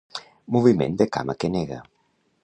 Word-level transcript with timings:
Moviment 0.55 0.95
de 1.01 1.07
cama 1.17 1.35
que 1.43 1.51
nega. 1.57 1.79